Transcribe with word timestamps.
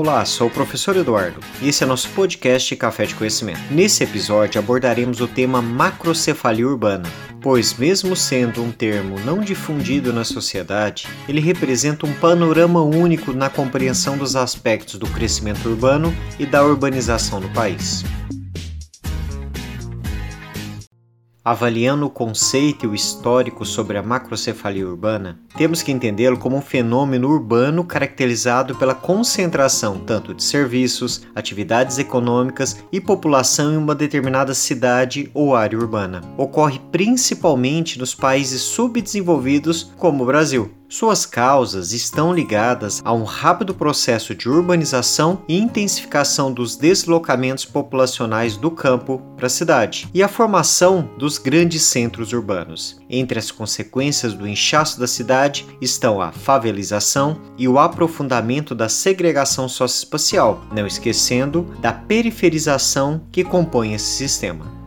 Olá, 0.00 0.24
sou 0.24 0.46
o 0.46 0.50
professor 0.50 0.96
Eduardo 0.96 1.40
e 1.60 1.68
esse 1.68 1.82
é 1.82 1.86
nosso 1.86 2.08
podcast 2.10 2.76
Café 2.76 3.04
de 3.04 3.16
Conhecimento. 3.16 3.58
Nesse 3.68 4.04
episódio 4.04 4.60
abordaremos 4.60 5.20
o 5.20 5.26
tema 5.26 5.60
macrocefalia 5.60 6.68
urbana, 6.68 7.10
pois, 7.40 7.76
mesmo 7.76 8.14
sendo 8.14 8.62
um 8.62 8.70
termo 8.70 9.18
não 9.24 9.40
difundido 9.40 10.12
na 10.12 10.22
sociedade, 10.22 11.08
ele 11.28 11.40
representa 11.40 12.06
um 12.06 12.14
panorama 12.14 12.80
único 12.80 13.32
na 13.32 13.50
compreensão 13.50 14.16
dos 14.16 14.36
aspectos 14.36 15.00
do 15.00 15.06
crescimento 15.08 15.68
urbano 15.68 16.14
e 16.38 16.46
da 16.46 16.64
urbanização 16.64 17.40
no 17.40 17.48
país. 17.48 18.04
Avaliando 21.48 22.04
o 22.04 22.10
conceito 22.10 22.84
e 22.84 22.88
o 22.88 22.94
histórico 22.94 23.64
sobre 23.64 23.96
a 23.96 24.02
macrocefalia 24.02 24.86
urbana, 24.86 25.40
temos 25.56 25.80
que 25.80 25.90
entendê-lo 25.90 26.36
como 26.36 26.58
um 26.58 26.60
fenômeno 26.60 27.26
urbano 27.26 27.82
caracterizado 27.84 28.74
pela 28.74 28.94
concentração 28.94 29.98
tanto 29.98 30.34
de 30.34 30.44
serviços, 30.44 31.22
atividades 31.34 31.98
econômicas 31.98 32.84
e 32.92 33.00
população 33.00 33.72
em 33.72 33.78
uma 33.78 33.94
determinada 33.94 34.52
cidade 34.52 35.30
ou 35.32 35.56
área 35.56 35.78
urbana. 35.78 36.20
Ocorre 36.36 36.82
principalmente 36.92 37.98
nos 37.98 38.14
países 38.14 38.60
subdesenvolvidos, 38.60 39.90
como 39.96 40.24
o 40.24 40.26
Brasil. 40.26 40.70
Suas 40.90 41.26
causas 41.26 41.92
estão 41.92 42.32
ligadas 42.32 43.02
a 43.04 43.12
um 43.12 43.22
rápido 43.22 43.74
processo 43.74 44.34
de 44.34 44.48
urbanização 44.48 45.42
e 45.46 45.58
intensificação 45.58 46.50
dos 46.50 46.76
deslocamentos 46.76 47.66
populacionais 47.66 48.56
do 48.56 48.70
campo 48.70 49.20
para 49.36 49.48
a 49.48 49.50
cidade 49.50 50.08
e 50.14 50.22
a 50.22 50.28
formação 50.28 51.10
dos 51.18 51.36
grandes 51.36 51.82
centros 51.82 52.32
urbanos. 52.32 52.98
Entre 53.10 53.38
as 53.38 53.50
consequências 53.50 54.32
do 54.32 54.48
inchaço 54.48 54.98
da 54.98 55.06
cidade 55.06 55.66
estão 55.78 56.22
a 56.22 56.32
favelização 56.32 57.38
e 57.58 57.68
o 57.68 57.78
aprofundamento 57.78 58.74
da 58.74 58.88
segregação 58.88 59.68
socioespacial, 59.68 60.64
não 60.72 60.86
esquecendo 60.86 61.64
da 61.82 61.92
periferização 61.92 63.20
que 63.30 63.44
compõe 63.44 63.92
esse 63.92 64.16
sistema. 64.16 64.77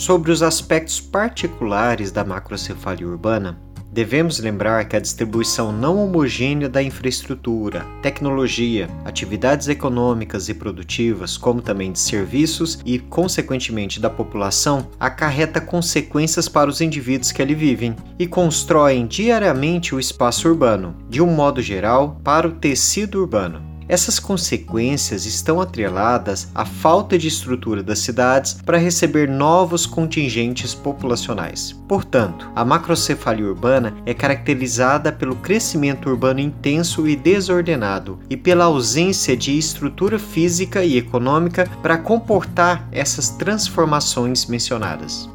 Sobre 0.00 0.32
os 0.32 0.42
aspectos 0.42 0.98
particulares 0.98 2.10
da 2.10 2.24
macrocefalia 2.24 3.06
urbana, 3.06 3.60
devemos 3.92 4.38
lembrar 4.38 4.86
que 4.86 4.96
a 4.96 4.98
distribuição 4.98 5.72
não 5.72 6.02
homogênea 6.02 6.70
da 6.70 6.82
infraestrutura, 6.82 7.84
tecnologia, 8.00 8.88
atividades 9.04 9.68
econômicas 9.68 10.48
e 10.48 10.54
produtivas, 10.54 11.36
como 11.36 11.60
também 11.60 11.92
de 11.92 11.98
serviços 11.98 12.80
e, 12.82 12.98
consequentemente, 12.98 14.00
da 14.00 14.08
população, 14.08 14.88
acarreta 14.98 15.60
consequências 15.60 16.48
para 16.48 16.70
os 16.70 16.80
indivíduos 16.80 17.30
que 17.30 17.42
ali 17.42 17.54
vivem 17.54 17.94
e 18.18 18.26
constroem 18.26 19.06
diariamente 19.06 19.94
o 19.94 20.00
espaço 20.00 20.48
urbano, 20.48 20.96
de 21.10 21.20
um 21.20 21.30
modo 21.30 21.60
geral, 21.60 22.18
para 22.24 22.48
o 22.48 22.52
tecido 22.52 23.20
urbano. 23.20 23.69
Essas 23.90 24.20
consequências 24.20 25.26
estão 25.26 25.60
atreladas 25.60 26.46
à 26.54 26.64
falta 26.64 27.18
de 27.18 27.26
estrutura 27.26 27.82
das 27.82 27.98
cidades 27.98 28.52
para 28.64 28.78
receber 28.78 29.28
novos 29.28 29.84
contingentes 29.84 30.72
populacionais. 30.72 31.72
Portanto, 31.88 32.48
a 32.54 32.64
macrocefalia 32.64 33.44
urbana 33.44 33.96
é 34.06 34.14
caracterizada 34.14 35.10
pelo 35.10 35.34
crescimento 35.34 36.08
urbano 36.08 36.38
intenso 36.38 37.08
e 37.08 37.16
desordenado 37.16 38.20
e 38.30 38.36
pela 38.36 38.66
ausência 38.66 39.36
de 39.36 39.58
estrutura 39.58 40.20
física 40.20 40.84
e 40.84 40.96
econômica 40.96 41.68
para 41.82 41.98
comportar 41.98 42.88
essas 42.92 43.30
transformações 43.30 44.46
mencionadas. 44.46 45.28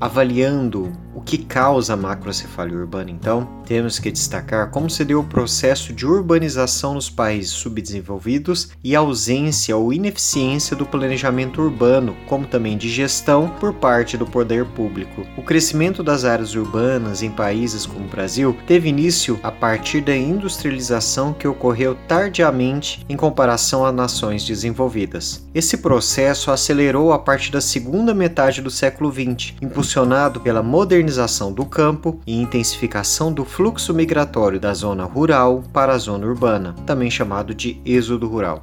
Avaliando 0.00 0.92
o 1.18 1.20
que 1.20 1.36
causa 1.36 1.94
a 1.94 1.96
macrocefalia 1.96 2.78
urbana, 2.78 3.10
então, 3.10 3.48
temos 3.66 3.98
que 3.98 4.12
destacar 4.12 4.70
como 4.70 4.88
se 4.88 5.04
deu 5.04 5.18
o 5.18 5.24
processo 5.24 5.92
de 5.92 6.06
urbanização 6.06 6.94
nos 6.94 7.10
países 7.10 7.50
subdesenvolvidos 7.50 8.70
e 8.84 8.94
a 8.94 9.00
ausência 9.00 9.76
ou 9.76 9.92
ineficiência 9.92 10.76
do 10.76 10.86
planejamento 10.86 11.60
urbano, 11.60 12.16
como 12.28 12.46
também 12.46 12.78
de 12.78 12.88
gestão 12.88 13.48
por 13.58 13.74
parte 13.74 14.16
do 14.16 14.24
poder 14.24 14.64
público. 14.64 15.26
O 15.36 15.42
crescimento 15.42 16.04
das 16.04 16.24
áreas 16.24 16.54
urbanas 16.54 17.20
em 17.20 17.30
países 17.30 17.84
como 17.84 18.04
o 18.04 18.08
Brasil 18.08 18.56
teve 18.64 18.88
início 18.88 19.40
a 19.42 19.50
partir 19.50 20.00
da 20.00 20.16
industrialização 20.16 21.32
que 21.32 21.48
ocorreu 21.48 21.96
tardiamente 22.06 23.04
em 23.08 23.16
comparação 23.16 23.84
a 23.84 23.90
nações 23.90 24.44
desenvolvidas. 24.44 25.44
Esse 25.52 25.78
processo 25.78 26.52
acelerou 26.52 27.12
a 27.12 27.18
partir 27.18 27.50
da 27.50 27.60
segunda 27.60 28.14
metade 28.14 28.62
do 28.62 28.70
século 28.70 29.12
XX, 29.12 29.54
impulsionado 29.60 30.40
pela 30.40 30.62
modernização 30.62 31.07
do 31.52 31.64
campo 31.64 32.20
e 32.26 32.34
intensificação 32.34 33.32
do 33.32 33.44
fluxo 33.44 33.94
migratório 33.94 34.60
da 34.60 34.74
zona 34.74 35.04
rural 35.04 35.62
para 35.72 35.92
a 35.92 35.98
zona 35.98 36.26
urbana, 36.26 36.74
também 36.86 37.10
chamado 37.10 37.54
de 37.54 37.80
êxodo 37.84 38.28
rural. 38.28 38.62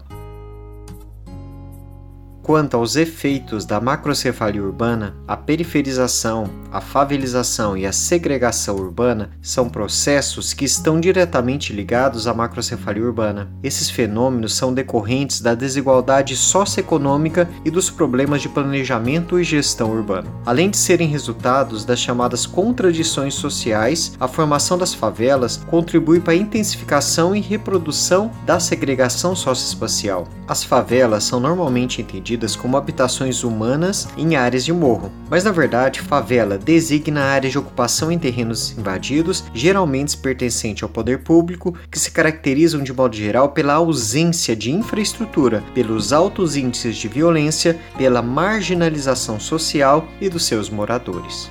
Quanto 2.46 2.78
aos 2.78 2.96
efeitos 2.96 3.66
da 3.66 3.82
macrocefalia 3.82 4.62
urbana, 4.62 5.16
a 5.28 5.36
periferização, 5.36 6.48
a 6.72 6.80
favelização 6.80 7.76
e 7.76 7.88
a 7.88 7.92
segregação 7.92 8.76
urbana 8.76 9.32
são 9.42 9.68
processos 9.68 10.54
que 10.54 10.64
estão 10.64 11.00
diretamente 11.00 11.74
ligados 11.74 12.28
à 12.28 12.36
macrocefalia 12.36 13.04
urbana. 13.04 13.50
Esses 13.64 13.90
fenômenos 13.90 14.54
são 14.54 14.76
decorrentes 14.76 15.42
da 15.42 15.56
desigualdade 15.56 16.36
socioeconômica 16.36 17.50
e 17.66 17.72
dos 17.72 17.90
problemas 17.90 18.44
de 18.44 18.50
planejamento 18.50 19.40
e 19.40 19.44
gestão 19.44 19.90
urbano. 19.90 20.30
Além 20.46 20.70
de 20.70 20.78
serem 20.78 21.08
resultados 21.08 21.84
das 21.84 21.98
chamadas 21.98 22.46
contradições 22.46 23.34
sociais, 23.34 24.14
a 24.20 24.28
formação 24.28 24.78
das 24.78 24.94
favelas 24.94 25.58
contribui 25.66 26.20
para 26.20 26.34
a 26.34 26.38
intensificação 26.38 27.36
e 27.36 27.42
reprodução 27.42 28.30
da 28.46 28.60
segregação 28.60 29.36
socioespacial. 29.36 30.28
As 30.48 30.64
favelas 30.64 31.24
são 31.24 31.40
normalmente 31.40 32.04
entendidas 32.04 32.35
entendidas 32.36 32.56
como 32.56 32.78
habitações 32.78 33.44
humanas 33.44 34.08
em 34.18 34.36
áreas 34.36 34.66
de 34.66 34.74
morro, 34.74 35.12
mas 35.30 35.44
na 35.44 35.52
verdade 35.52 36.02
favela 36.02 36.58
designa 36.58 37.22
áreas 37.22 37.54
de 37.54 37.58
ocupação 37.58 38.12
em 38.12 38.20
terrenos 38.20 38.78
invadidos, 38.78 39.44
geralmente 39.54 40.18
pertencente 40.18 40.84
ao 40.84 40.90
poder 40.90 41.20
público, 41.20 41.74
que 41.90 41.98
se 41.98 42.12
caracterizam 42.12 42.84
de 42.84 42.94
modo 42.94 43.16
geral 43.16 43.50
pela 43.50 43.74
ausência 43.74 44.56
de 44.56 44.72
infraestrutura, 44.72 45.64
pelos 45.74 46.12
altos 46.12 46.56
índices 46.56 46.98
de 46.98 47.08
violência, 47.08 47.80
pela 47.98 48.22
marginalização 48.22 49.40
social 49.40 50.06
e 50.20 50.30
dos 50.30 50.46
seus 50.46 50.70
moradores. 50.70 51.50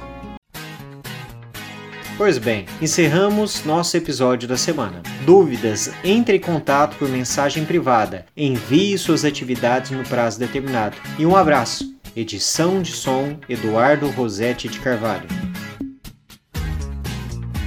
Pois 2.17 2.39
bem, 2.39 2.65
encerramos 2.81 3.65
nosso 3.65 3.97
episódio 3.97 4.47
da 4.47 4.57
semana. 4.57 5.03
Dúvidas? 5.27 5.91
Entre 6.05 6.37
em 6.37 6.41
contato 6.41 6.97
por 6.97 7.09
mensagem 7.09 7.65
privada. 7.65 8.25
Envie 8.37 8.97
suas 8.97 9.25
atividades 9.25 9.91
no 9.91 10.05
prazo 10.05 10.39
determinado. 10.39 10.97
E 11.19 11.27
um 11.27 11.35
abraço. 11.35 11.93
Edição 12.15 12.81
de 12.81 12.93
som 12.93 13.37
Eduardo 13.49 14.09
Rosetti 14.11 14.69
de 14.69 14.79
Carvalho. 14.79 15.27